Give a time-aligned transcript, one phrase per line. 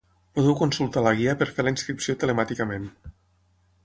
[0.37, 2.89] Podeu consultar la guia per fer la inscripció telemàticament.